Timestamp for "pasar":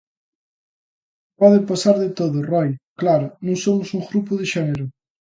1.69-1.95